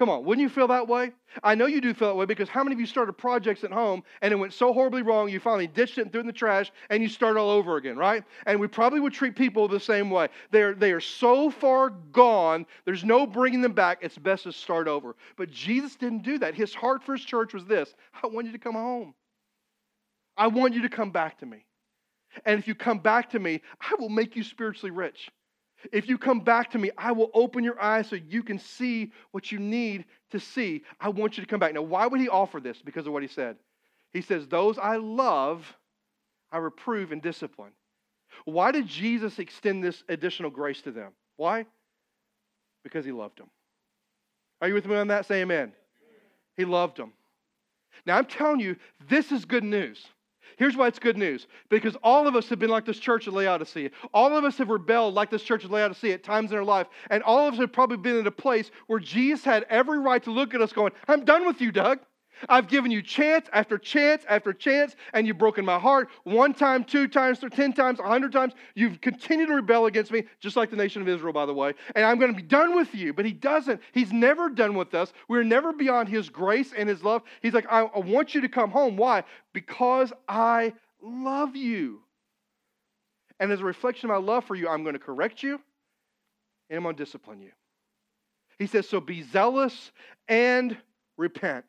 [0.00, 1.12] Come on, wouldn't you feel that way?
[1.44, 3.70] I know you do feel that way because how many of you started projects at
[3.70, 6.26] home and it went so horribly wrong, you finally ditched it and threw it in
[6.26, 8.24] the trash and you start all over again, right?
[8.46, 10.28] And we probably would treat people the same way.
[10.50, 13.98] They're, they are so far gone, there's no bringing them back.
[14.00, 15.14] It's best to start over.
[15.36, 16.54] But Jesus didn't do that.
[16.54, 19.14] His heart for his church was this I want you to come home.
[20.36, 21.66] I want you to come back to me.
[22.44, 25.30] And if you come back to me, I will make you spiritually rich.
[25.92, 29.12] If you come back to me, I will open your eyes so you can see
[29.30, 30.82] what you need to see.
[31.00, 31.72] I want you to come back.
[31.72, 32.82] Now, why would he offer this?
[32.82, 33.56] Because of what he said.
[34.12, 35.64] He says, Those I love,
[36.52, 37.72] I reprove and discipline.
[38.44, 41.12] Why did Jesus extend this additional grace to them?
[41.36, 41.66] Why?
[42.84, 43.48] Because he loved them.
[44.60, 45.26] Are you with me on that?
[45.26, 45.72] Say amen.
[46.56, 47.12] He loved them.
[48.06, 48.76] Now, I'm telling you,
[49.08, 50.04] this is good news.
[50.56, 53.34] Here's why it's good news because all of us have been like this church at
[53.34, 53.90] Laodicea.
[54.12, 56.86] All of us have rebelled like this church at Laodicea at times in our life.
[57.10, 60.22] And all of us have probably been in a place where Jesus had every right
[60.24, 62.00] to look at us going, I'm done with you, Doug.
[62.48, 66.84] I've given you chance after chance after chance, and you've broken my heart one time,
[66.84, 68.54] two times, ten times, a hundred times.
[68.74, 71.74] You've continued to rebel against me, just like the nation of Israel, by the way.
[71.94, 73.12] And I'm going to be done with you.
[73.12, 73.80] But he doesn't.
[73.92, 75.12] He's never done with us.
[75.28, 77.22] We're never beyond his grace and his love.
[77.42, 78.96] He's like, I, I want you to come home.
[78.96, 79.24] Why?
[79.52, 80.72] Because I
[81.02, 82.00] love you.
[83.38, 85.60] And as a reflection of my love for you, I'm going to correct you
[86.68, 87.50] and I'm going to discipline you.
[88.58, 89.90] He says, So be zealous
[90.28, 90.76] and
[91.16, 91.64] repent.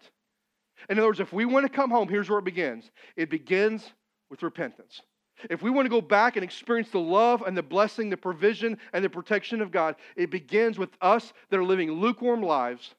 [0.90, 3.84] In other words, if we want to come home, here's where it begins it begins
[4.30, 5.02] with repentance.
[5.50, 8.78] If we want to go back and experience the love and the blessing, the provision
[8.94, 12.94] and the protection of God, it begins with us that are living lukewarm lives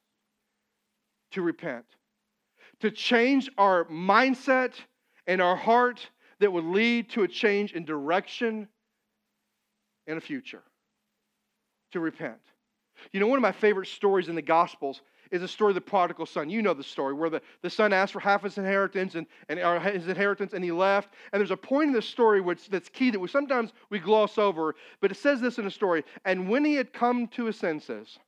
[1.33, 1.85] to repent,
[2.81, 4.73] to change our mindset
[5.27, 6.09] and our heart
[6.41, 8.69] that would lead to a change in direction
[10.07, 10.63] and a future.
[11.93, 12.41] To repent.
[13.13, 15.81] You know, one of my favorite stories in the Gospels is the story of the
[15.81, 16.51] prodigal son.
[16.51, 19.59] You know the story where the, the son asked for half his inheritance and, and
[19.83, 21.15] his inheritance and he left.
[21.33, 24.37] And there's a point in the story which that's key that we sometimes we gloss
[24.37, 26.05] over, but it says this in the story.
[26.27, 28.19] And when he had come to his senses,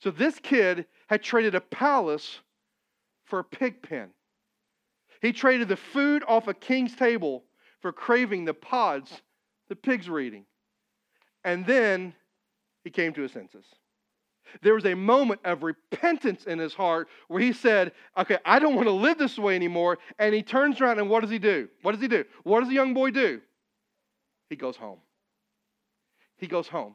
[0.00, 2.40] so this kid had traded a palace
[3.24, 4.10] for a pig pen.
[5.22, 7.44] He traded the food off a king's table
[7.80, 9.22] for craving the pods
[9.68, 10.44] the pigs were eating.
[11.44, 12.12] And then
[12.84, 13.64] he came to his senses
[14.62, 18.74] there was a moment of repentance in his heart where he said, Okay, I don't
[18.74, 19.98] want to live this way anymore.
[20.18, 21.68] And he turns around and what does he do?
[21.82, 22.24] What does he do?
[22.42, 23.40] What does the young boy do?
[24.48, 24.98] He goes home.
[26.36, 26.94] He goes home.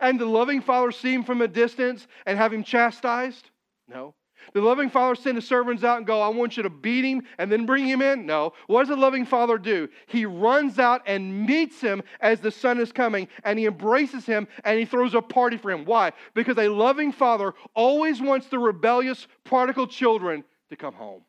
[0.00, 3.50] And the loving father see him from a distance and have him chastised?
[3.88, 4.14] No.
[4.52, 7.22] The loving father send his servants out and go, I want you to beat him
[7.38, 8.26] and then bring him in?
[8.26, 8.52] No.
[8.66, 9.88] What does the loving father do?
[10.06, 14.48] He runs out and meets him as the son is coming and he embraces him
[14.64, 15.84] and he throws a party for him.
[15.84, 16.12] Why?
[16.34, 21.22] Because a loving father always wants the rebellious prodigal children to come home.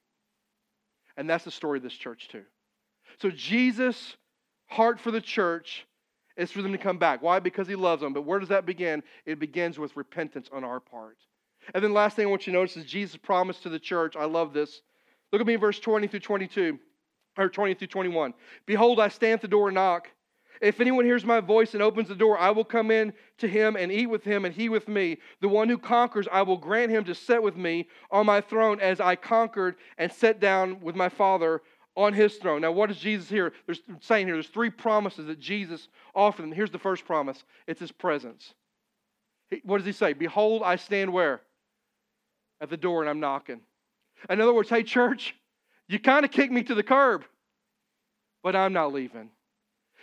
[1.15, 2.43] And that's the story of this church, too.
[3.19, 4.15] So Jesus'
[4.67, 5.87] heart for the church
[6.35, 7.21] is for them to come back.
[7.21, 7.39] Why?
[7.39, 8.13] Because he loves them.
[8.13, 9.01] But where does that begin?
[9.25, 11.17] It begins with repentance on our part.
[11.73, 14.15] And then last thing I want you to notice is Jesus' promise to the church.
[14.15, 14.81] I love this.
[15.31, 16.79] Look at me in verse 20 through 22,
[17.37, 18.33] or 20 through 21.
[18.65, 20.09] Behold, I stand at the door and knock.
[20.61, 23.75] If anyone hears my voice and opens the door, I will come in to him
[23.75, 25.17] and eat with him and he with me.
[25.41, 28.79] The one who conquers, I will grant him to sit with me on my throne
[28.79, 31.61] as I conquered and sat down with my Father
[31.95, 32.61] on his throne.
[32.61, 33.53] Now, what is Jesus here?
[33.65, 36.51] There's saying here, there's three promises that Jesus offered them.
[36.51, 38.53] Here's the first promise it's his presence.
[39.63, 40.13] What does he say?
[40.13, 41.41] Behold, I stand where?
[42.59, 43.61] At the door and I'm knocking.
[44.29, 45.35] In other words, hey, church,
[45.87, 47.23] you kind of kicked me to the curb,
[48.43, 49.29] but I'm not leaving.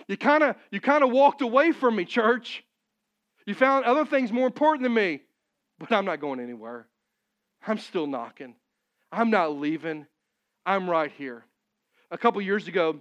[0.08, 2.64] You kind of you kind of walked away from me, church.
[3.46, 5.22] You found other things more important than me,
[5.78, 6.86] but I'm not going anywhere.
[7.66, 8.54] I'm still knocking.
[9.12, 10.06] I'm not leaving.
[10.66, 11.44] I'm right here.
[12.10, 13.00] A couple years ago,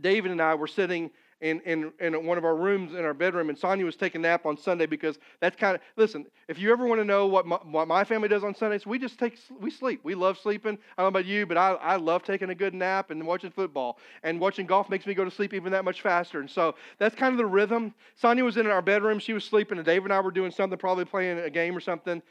[0.00, 1.10] David and I were sitting
[1.40, 4.28] in, in, in one of our rooms in our bedroom, and Sonia was taking a
[4.28, 6.26] nap on Sunday because that's kind of listen.
[6.48, 8.98] If you ever want to know what my, what my family does on Sundays, we
[8.98, 10.00] just take we sleep.
[10.04, 10.76] We love sleeping.
[10.98, 13.50] I don't know about you, but I, I love taking a good nap and watching
[13.50, 13.98] football.
[14.22, 16.40] And watching golf makes me go to sleep even that much faster.
[16.40, 17.94] And so that's kind of the rhythm.
[18.16, 19.18] Sonia was in our bedroom.
[19.18, 21.80] She was sleeping, and Dave and I were doing something, probably playing a game or
[21.80, 22.22] something.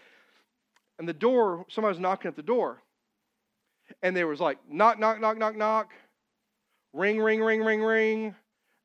[0.99, 2.83] And the door, somebody was knocking at the door,
[4.03, 5.89] and there was like knock, knock, knock, knock, knock,
[6.93, 8.35] ring, ring, ring, ring, ring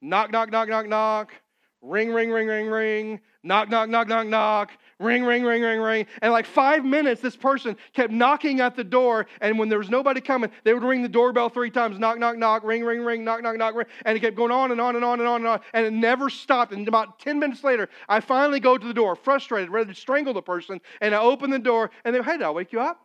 [0.05, 1.33] Knock, knock, knock, knock, knock.
[1.81, 3.21] Ring, ring, ring, ring, ring.
[3.43, 4.73] Knock, knock, knock, knock, knock.
[5.01, 6.07] Ring, ring, ring, ring, ring.
[6.21, 9.25] And like five minutes, this person kept knocking at the door.
[9.41, 12.37] And when there was nobody coming, they would ring the doorbell three times knock, knock,
[12.37, 13.87] knock, ring, ring, ring, knock, knock, knock, ring.
[14.05, 15.61] And it kept going on and on and on and on and on.
[15.73, 16.75] And it never stopped.
[16.75, 20.35] And about 10 minutes later, I finally go to the door, frustrated, ready to strangle
[20.35, 20.83] the person.
[21.01, 23.04] And I open the door and they go, hey, did I wake you up?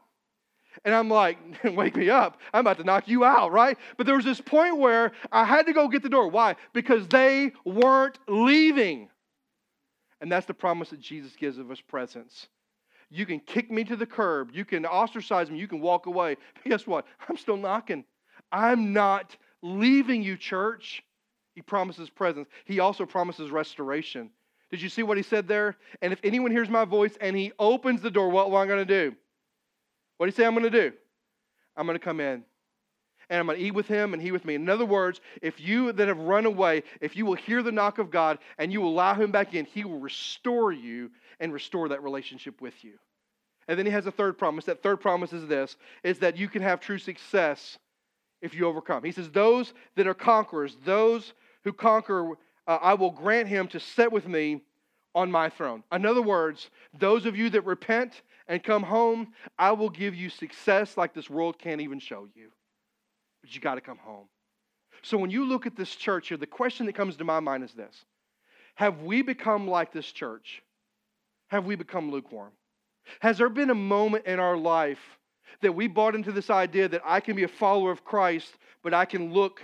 [0.85, 2.39] And I'm like, wake me up.
[2.53, 3.77] I'm about to knock you out, right?
[3.97, 6.27] But there was this point where I had to go get the door.
[6.29, 6.55] Why?
[6.73, 9.09] Because they weren't leaving.
[10.21, 12.47] And that's the promise that Jesus gives of his presence.
[13.09, 16.37] You can kick me to the curb, you can ostracize me, you can walk away.
[16.53, 17.05] But guess what?
[17.27, 18.03] I'm still knocking.
[18.51, 21.03] I'm not leaving you, church.
[21.55, 22.47] He promises presence.
[22.65, 24.29] He also promises restoration.
[24.69, 25.75] Did you see what he said there?
[26.01, 28.85] And if anyone hears my voice and he opens the door, what am I going
[28.85, 29.15] to do?
[30.19, 30.91] What do you say I'm going to do?
[31.77, 32.43] I'm going to come in
[33.29, 34.55] and I'm going to eat with him and he with me.
[34.55, 37.99] In other words, if you that have run away, if you will hear the knock
[37.99, 42.03] of God and you allow him back in, he will restore you and restore that
[42.03, 42.99] relationship with you.
[43.69, 44.65] And then he has a third promise.
[44.65, 47.77] That third promise is this is that you can have true success
[48.41, 49.05] if you overcome.
[49.05, 51.31] He says, Those that are conquerors, those
[51.63, 52.31] who conquer,
[52.67, 54.63] uh, I will grant him to sit with me
[55.15, 55.83] on my throne.
[55.93, 60.29] In other words, those of you that repent and come home, I will give you
[60.29, 62.49] success like this world can't even show you.
[63.41, 64.25] But you got to come home.
[65.03, 67.63] So when you look at this church here, the question that comes to my mind
[67.63, 68.03] is this
[68.75, 70.61] Have we become like this church?
[71.49, 72.51] Have we become lukewarm?
[73.21, 74.99] Has there been a moment in our life
[75.61, 78.51] that we bought into this idea that I can be a follower of Christ,
[78.83, 79.61] but I can look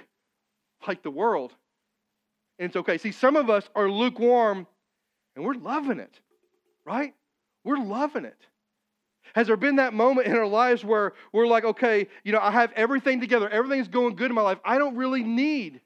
[0.88, 1.54] like the world?
[2.60, 2.98] And it's okay.
[2.98, 4.67] See, some of us are lukewarm
[5.36, 6.19] and we're loving it,
[6.86, 7.13] right?
[7.63, 8.38] We're loving it.
[9.36, 12.52] Has there been that moment in our lives where we're like, okay, you know, I
[12.52, 14.60] have everything together, everything's going good in my life.
[14.63, 15.82] I don't really need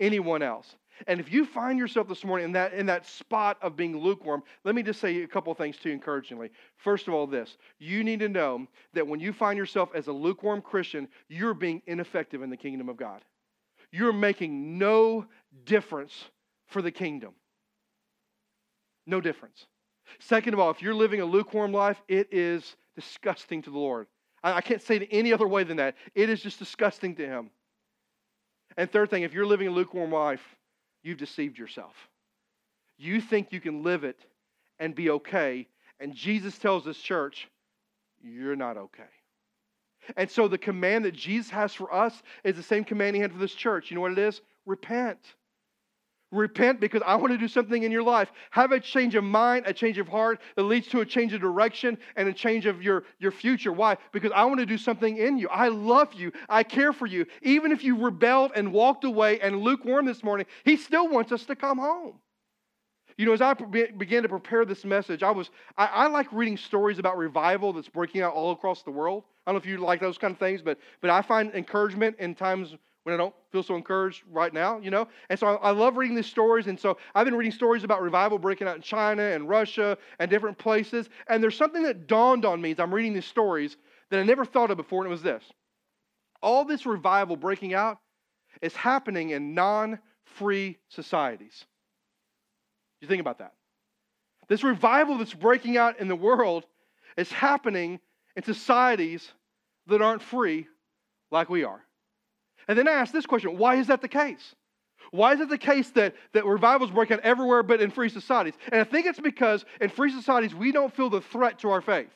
[0.00, 0.74] anyone else.
[1.06, 4.42] And if you find yourself this morning in that, in that spot of being lukewarm,
[4.64, 6.50] let me just say a couple of things to you encouragingly.
[6.76, 10.12] First of all, this you need to know that when you find yourself as a
[10.12, 13.22] lukewarm Christian, you're being ineffective in the kingdom of God.
[13.92, 15.26] You're making no
[15.64, 16.24] difference
[16.66, 17.34] for the kingdom.
[19.06, 19.66] No difference.
[20.18, 24.06] Second of all, if you're living a lukewarm life, it is disgusting to the Lord.
[24.42, 25.96] I, can't say it any other way than that.
[26.14, 27.50] It is just disgusting to Him.
[28.76, 30.42] And third thing, if you're living a lukewarm life,
[31.02, 31.94] you've deceived yourself.
[32.98, 34.18] You think you can live it
[34.78, 35.66] and be okay.
[35.98, 37.48] And Jesus tells this church,
[38.22, 39.02] you're not okay.
[40.16, 43.32] And so the command that Jesus has for us is the same command he had
[43.32, 43.90] for this church.
[43.90, 44.40] You know what it is?
[44.64, 45.18] Repent.
[46.32, 48.32] Repent because I want to do something in your life.
[48.50, 51.40] Have a change of mind, a change of heart that leads to a change of
[51.40, 53.72] direction and a change of your, your future.
[53.72, 53.96] Why?
[54.12, 55.48] Because I want to do something in you.
[55.48, 56.32] I love you.
[56.48, 57.26] I care for you.
[57.42, 61.44] Even if you rebelled and walked away and lukewarm this morning, He still wants us
[61.44, 62.18] to come home.
[63.16, 66.56] You know, as I began to prepare this message, I was I, I like reading
[66.56, 69.24] stories about revival that's breaking out all across the world.
[69.46, 72.16] I don't know if you like those kind of things, but but I find encouragement
[72.18, 72.74] in times
[73.06, 75.06] when I don't feel so encouraged right now, you know?
[75.30, 76.66] And so I, I, love reading these stories.
[76.66, 80.28] And so I've been reading stories about revival breaking out in China and Russia and
[80.28, 81.08] different places.
[81.28, 83.76] And there's something that dawned on me as I'm reading these stories
[84.10, 85.44] that I never thought of before, and it was this.
[86.42, 87.98] All this revival breaking out
[88.60, 91.64] is happening in non free societies.
[93.00, 93.52] You think about that.
[94.48, 96.66] This revival that's breaking out in the world
[97.16, 98.00] is happening
[98.34, 99.30] in societies
[99.86, 100.66] that aren't free
[101.30, 101.85] like we are.
[102.68, 104.54] And then I ask this question why is that the case?
[105.12, 108.54] Why is it the case that, that revivals break out everywhere but in free societies?
[108.72, 111.80] And I think it's because in free societies, we don't feel the threat to our
[111.80, 112.10] faith.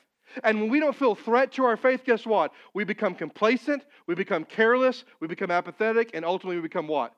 [0.45, 2.53] And when we don't feel threat to our faith, guess what?
[2.75, 7.15] We become complacent, we become careless, we become apathetic, and ultimately we become what?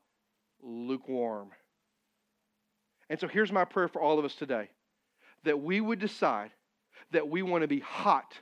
[0.63, 1.51] Lukewarm.
[3.11, 4.71] And so here's my prayer for all of us today
[5.45, 6.51] that we would decide
[7.11, 8.39] that we want to be hot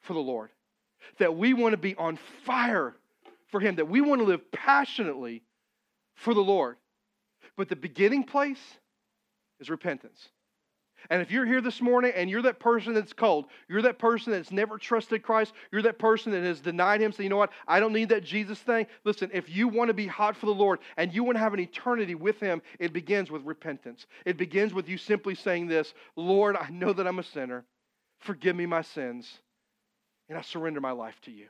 [0.00, 0.50] for the Lord,
[1.18, 2.94] that we want to be on fire
[3.48, 5.42] for Him, that we want to live passionately
[6.14, 6.76] for the Lord.
[7.56, 8.60] But the beginning place
[9.60, 10.28] is repentance.
[11.10, 14.32] And if you're here this morning and you're that person that's cold, you're that person
[14.32, 17.52] that's never trusted Christ, you're that person that has denied Him, so you know what?
[17.66, 18.86] I don't need that Jesus thing.
[19.04, 21.54] Listen, if you want to be hot for the Lord and you want to have
[21.54, 24.06] an eternity with Him, it begins with repentance.
[24.26, 27.64] It begins with you simply saying this Lord, I know that I'm a sinner.
[28.20, 29.28] Forgive me my sins,
[30.28, 31.46] and I surrender my life to you.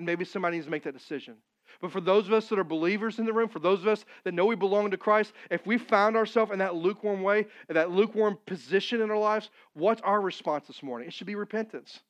[0.00, 1.34] And maybe somebody needs to make that decision.
[1.82, 4.06] But for those of us that are believers in the room, for those of us
[4.24, 7.74] that know we belong to Christ, if we found ourselves in that lukewarm way, in
[7.74, 11.06] that lukewarm position in our lives, what's our response this morning?
[11.06, 12.00] It should be repentance.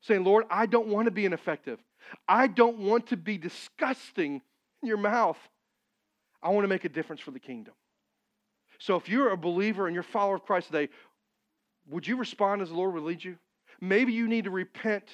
[0.00, 1.78] Saying, Lord, I don't want to be ineffective.
[2.26, 4.40] I don't want to be disgusting
[4.80, 5.38] in your mouth.
[6.42, 7.74] I want to make a difference for the kingdom.
[8.78, 10.88] So if you're a believer and you're a follower of Christ today,
[11.86, 13.36] would you respond as the Lord would lead you?
[13.82, 15.04] Maybe you need to repent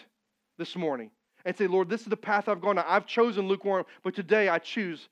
[0.56, 1.10] this morning
[1.44, 2.78] and say, Lord, this is the path I've gone.
[2.78, 5.08] I've chosen lukewarm, but today I choose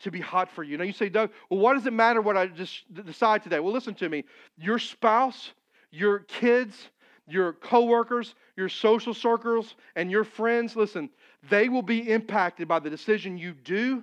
[0.00, 0.76] to be hot for you.
[0.76, 3.60] Now you say, Doug, well, what does it matter what I just decide today?
[3.60, 4.24] Well, listen to me.
[4.56, 5.52] Your spouse,
[5.90, 6.88] your kids,
[7.28, 11.10] your coworkers, your social circles, and your friends, listen,
[11.48, 14.02] they will be impacted by the decision you do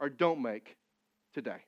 [0.00, 0.76] or don't make
[1.34, 1.62] today.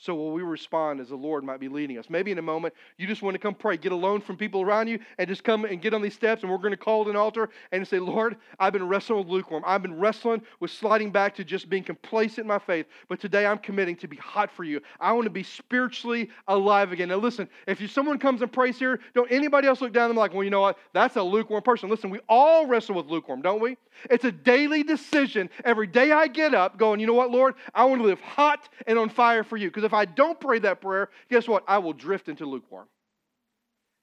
[0.00, 2.08] So will we respond as the Lord might be leading us?
[2.08, 4.62] Maybe in a moment you just want to come pray, get a loan from people
[4.62, 7.08] around you, and just come and get on these steps, and we're going to call
[7.10, 9.64] an altar and say, Lord, I've been wrestling with lukewarm.
[9.66, 12.86] I've been wrestling with sliding back to just being complacent in my faith.
[13.08, 14.80] But today I'm committing to be hot for you.
[15.00, 17.08] I want to be spiritually alive again.
[17.08, 20.16] Now listen, if someone comes and prays here, don't anybody else look down at them
[20.16, 20.78] like, well, you know what?
[20.92, 21.88] That's a lukewarm person.
[21.88, 23.76] Listen, we all wrestle with lukewarm, don't we?
[24.10, 25.50] It's a daily decision.
[25.64, 27.54] Every day I get up going, you know what, Lord?
[27.74, 29.68] I want to live hot and on fire for you.
[29.68, 31.64] Because if I don't pray that prayer, guess what?
[31.66, 32.86] I will drift into lukewarm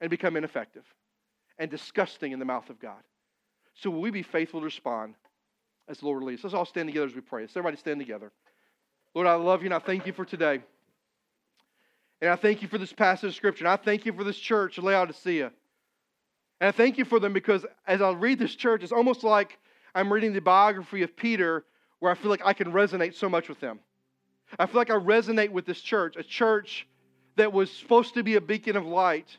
[0.01, 0.83] and become ineffective
[1.59, 3.01] and disgusting in the mouth of God.
[3.75, 5.15] So will we be faithful to respond
[5.87, 6.43] as the Lord leads?
[6.43, 7.41] Let's all stand together as we pray.
[7.41, 8.31] Let's everybody stand together.
[9.13, 10.61] Lord, I love you and I thank you for today.
[12.19, 13.65] And I thank you for this passage of Scripture.
[13.65, 15.51] And I thank you for this church, Laodicea.
[16.61, 19.59] And I thank you for them because as I read this church, it's almost like
[19.93, 21.63] I'm reading the biography of Peter
[21.99, 23.79] where I feel like I can resonate so much with them.
[24.57, 26.87] I feel like I resonate with this church, a church
[27.35, 29.37] that was supposed to be a beacon of light,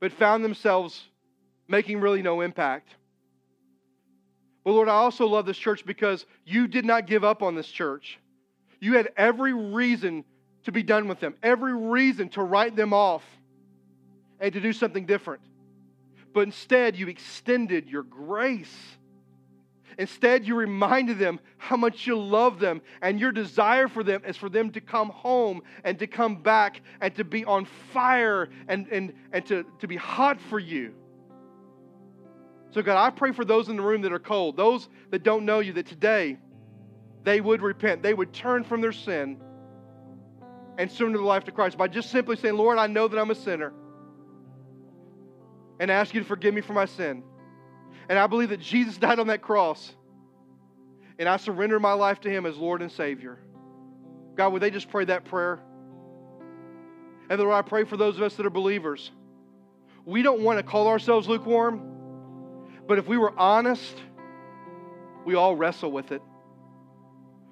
[0.00, 1.08] but found themselves
[1.68, 2.88] making really no impact.
[4.64, 7.68] But Lord, I also love this church because you did not give up on this
[7.68, 8.18] church.
[8.80, 10.24] You had every reason
[10.64, 13.22] to be done with them, every reason to write them off
[14.40, 15.42] and to do something different.
[16.32, 18.74] But instead, you extended your grace
[19.98, 24.36] Instead, you reminded them how much you love them, and your desire for them is
[24.36, 28.88] for them to come home and to come back and to be on fire and,
[28.88, 30.94] and, and to, to be hot for you.
[32.70, 35.44] So, God, I pray for those in the room that are cold, those that don't
[35.44, 36.38] know you, that today
[37.22, 39.40] they would repent, they would turn from their sin
[40.76, 43.30] and surrender their life to Christ by just simply saying, Lord, I know that I'm
[43.30, 43.72] a sinner,
[45.78, 47.22] and ask you to forgive me for my sin.
[48.08, 49.94] And I believe that Jesus died on that cross.
[51.18, 53.38] And I surrender my life to Him as Lord and Savior.
[54.34, 55.60] God, would they just pray that prayer?
[57.30, 59.10] And Lord, I pray for those of us that are believers.
[60.04, 61.80] We don't want to call ourselves lukewarm,
[62.86, 63.94] but if we were honest,
[65.24, 66.20] we all wrestle with it.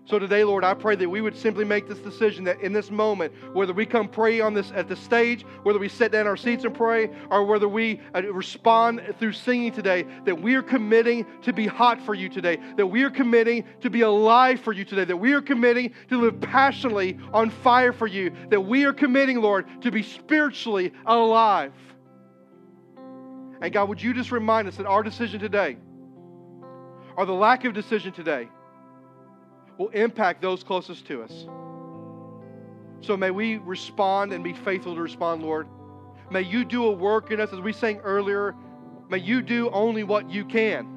[0.04, 2.90] So today, Lord, I pray that we would simply make this decision that in this
[2.90, 6.36] moment, whether we come pray on this at the stage, whether we sit down our
[6.36, 11.24] seats and pray, or whether we uh, respond through singing today, that we are committing
[11.42, 14.84] to be hot for you today, that we are committing to be alive for you
[14.84, 18.92] today, that we are committing to live passionately on fire for you, that we are
[18.92, 21.72] committing, Lord, to be spiritually alive.
[23.60, 25.76] And God, would you just remind us that our decision today,
[27.16, 28.48] or the lack of decision today,
[29.78, 31.46] will impact those closest to us.
[33.00, 35.66] So may we respond and be faithful to respond, Lord.
[36.30, 38.54] May you do a work in us, as we sang earlier.
[39.08, 40.88] May you do only what you can.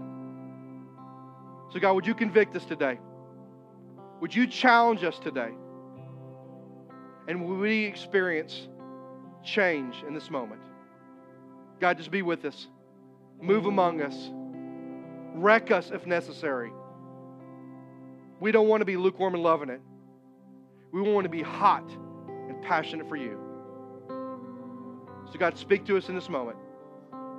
[1.74, 3.00] So, God, would you convict us today?
[4.22, 5.50] Would you challenge us today?
[7.28, 8.68] And we experience
[9.44, 10.62] change in this moment?
[11.80, 12.68] God, just be with us.
[13.42, 14.30] Move among us.
[15.36, 16.72] Wreck us if necessary.
[18.40, 19.82] We don't want to be lukewarm and loving it.
[20.92, 21.90] We want to be hot
[22.48, 23.40] and passionate for you.
[25.32, 26.58] So, God, speak to us in this moment.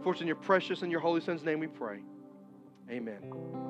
[0.02, 2.00] For it's in your precious and your holy Son's name we pray.
[2.90, 3.65] Amen.